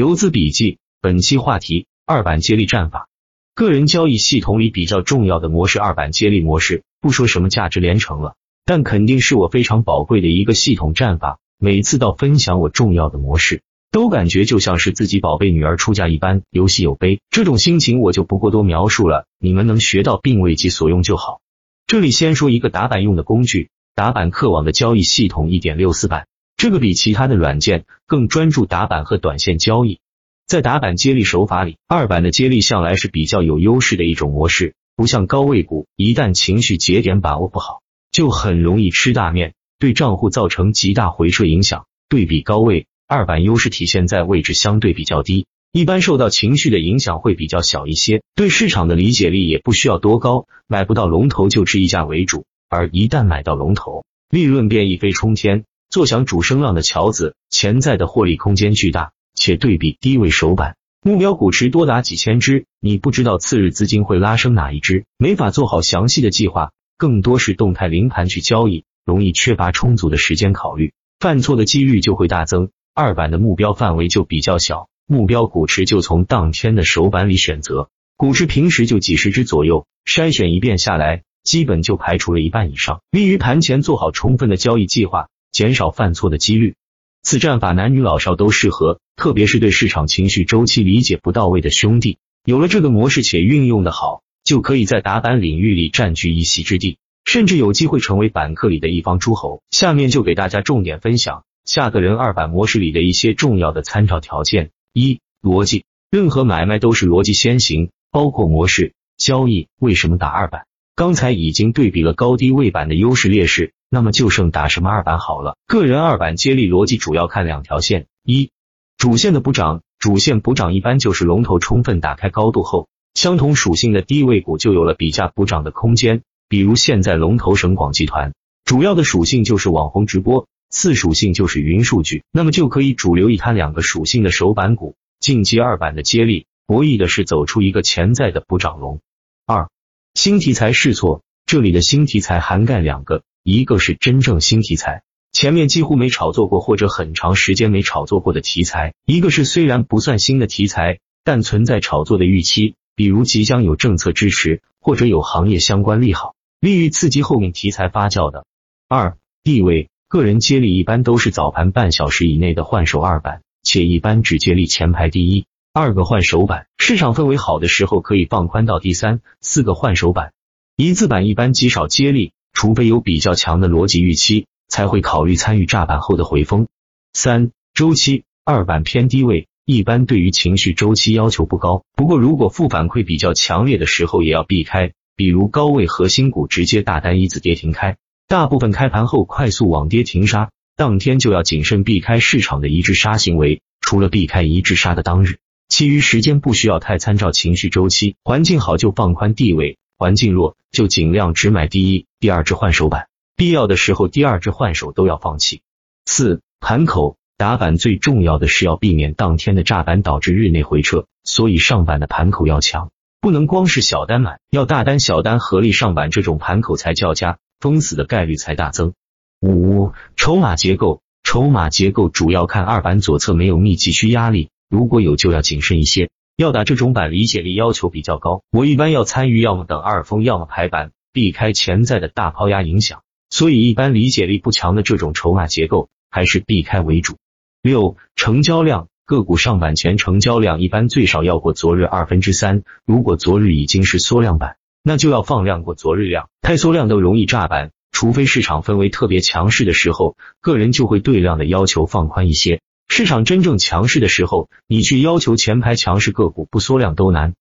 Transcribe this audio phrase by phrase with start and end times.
[0.00, 3.10] 游资笔记，本期话题：二板接力战法。
[3.54, 6.84] 个人交易系统里比较重要的模式，二板接力模式。
[7.02, 8.34] 不说什么价值连城了，
[8.64, 11.38] 但肯定是我非常宝贵的一个系统战法。
[11.58, 13.60] 每次到分享我重要的模式，
[13.90, 17.20] 都感觉就像是自己宝贝女儿出嫁一般，有喜有悲。
[17.28, 21.42] 这种心情我就不过多描述了，你们能学到并为其所用就好。
[21.86, 26.26] 这里先说一个打板用的工具，打板客网的交易系统一点六四版。
[26.60, 29.98] 这个比其他的软件更专注打板和短线交易，
[30.46, 37.80] 在打板接力手法里，二板的接力向来是比较有优势的一种模式，不像高位股，一旦情绪节点把握不好，
[38.12, 41.86] 就很容易吃大面，对账户造成极大回撤影响。
[42.10, 55.64] 对比高位，二板优势体现在位置相对比较低，一般受到情绪的影响会比较小一些，对市场的理解力也不需要多高，买不到龙头就吃溢价为主，而一旦买到龙头，利润便一飞冲天。
[55.90, 72.70] 坐享主升浪的桥子，潜在的获利空间巨大，且对比低位首板，目标股池多达几千只，你不知道次日资金会拉升哪一只，没法做好详细的计划，更多是动态临盘去交易，容易缺乏充足的时间考虑，犯错的几率就会大增。
[72.94, 85.26] 二板的目标范围就比较小，目标股池就从当天的首板里选择，股池平时就几十只左右，筛选一遍下来，基本就排除了一半以上，利于盘前做好充分的交易计划。
[85.60, 86.74] 减少犯错的几率，
[87.22, 92.16] 此战法男女老少都适合，特别是对市场情绪周期理解不到位的兄弟，
[92.46, 99.62] 有了这个模式且运用的好，就可以在打板领域里占据一席之地，甚至有机会成为板客里的一方诸侯。
[99.70, 109.68] 下面就给大家重点分享下个人二板模式里的一些重要的参照条件：一、逻辑，任何买卖都是逻辑先行，包括模式交易。
[109.78, 110.64] 为什么打二板？
[110.96, 113.74] 刚才已经对比了高低位板的优势劣势。
[113.90, 115.56] 那么就剩打什么二板好了。
[115.66, 118.52] 个人二板接力逻辑主要看两条线：一、
[118.96, 126.22] 主线的补涨，主线补涨一般就是龙头充分打开高度后，相同属性的低位股就有了比价补涨的空间。
[126.48, 128.32] 比如现在龙头省广集团，
[128.64, 139.00] 主要的属性就是网红直播，次属性就是云数据，那么就可以主流一摊两个属性的首板股，晋级二板的接力，博弈的是走出一个潜在的补涨龙。
[139.46, 139.68] 二、
[140.14, 143.22] 新题材试错，这里的新题材涵盖两个。
[143.42, 145.02] 一个是真正新题材，
[145.32, 158.44] 前面几乎没炒作过或者很长时间没炒作过的题材；一个是虽然不算新的题材，但存在炒作的预期，比如即将有政策支持或者有行业相关利好，利于刺激后面题材发酵的。
[158.88, 170.34] 二地位，个人接力一般都是早盘半小时以内的换手二板，且一般只接力前排第一、二个换手板，市场氛围好的时候可以放宽到第三、四个换手板，
[170.76, 172.32] 一字板一般极少接力。
[172.52, 176.66] 除非有比较强的逻辑预期，才会考虑参与炸板后的回风。
[177.12, 187.96] 三周期二板偏低位，一般对于情绪周期要求不高，不过如果负反馈比较强烈的时候也要避开，比如高位核心股直接大单一字跌停开，
[188.28, 193.62] 大部分开盘后快速网跌停杀，当天就要谨慎避开市场的一致杀行为。
[193.80, 195.38] 除了避开一致杀的当日，
[195.68, 199.78] 其余时间不需要太参照情绪周期，环境好就放宽地位。
[199.98, 205.62] 环境弱就尽量只买第一、第二只换手板，必要的时候第二只换手都要放弃。
[206.04, 212.90] 四盘口打板最重要的是要避免当天的炸板导致日内回撤，所以上板的盘口要强，
[213.22, 218.92] 不能光是小单买，要大单小单合力上板，这种盘口才较佳，封死的概率才大增。
[219.40, 226.10] 五筹码结构，筹码结构主要看二板左侧没有密集区压力，如果有就要谨慎一些。
[226.36, 228.42] 要打这种板，理解力要求比较高。
[228.50, 233.02] 我一般要参与，要么等二封，要么排板，避开潜在的大抛压影响。
[233.30, 237.16] 所以一般理解力不强的这种筹码结构，还是避开为主。
[237.62, 242.62] 六成交量，个股上板前成交量一般最少要过昨日二分之三。
[242.84, 246.28] 如果昨日已经是缩量板，那就要放量过昨日量。
[246.40, 252.60] 太缩量都容易炸板，除非市场氛围特别强势的时候，个人就会对量的要求放宽一些。
[252.88, 257.34] 市场真正强势的时候，你去要求前排强势个股不缩量都难。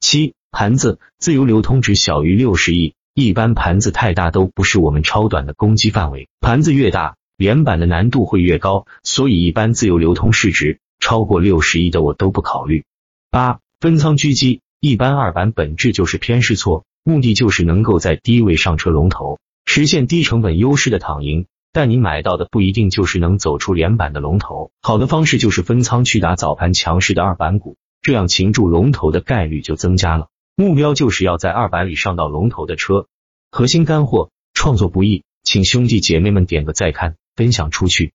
[0.00, 6.28] 七盘子自由流通值小于六十亿，一般盘子太大都不是我们超短的攻击范围。
[6.38, 12.84] 盘子越大，连板的难度会越高，所以一般自由流通市值超过六十亿的我都不考虑。
[13.30, 21.46] 八分仓狙击，一般二板本质就是偏试错，目的就是能够在低位上车龙头，实现低成本优势的躺赢。
[21.72, 30.28] 但你买到的不一定就是能走出连板的龙头，好的方式就是分仓去打早盘强势的二板股，这样擒住龙头的概率就增加了。
[30.58, 33.08] 目标就是要在二百里上到龙头的车。
[33.50, 38.14] 核心干货，创作不易，请兄弟姐妹们点个再看，分享出去。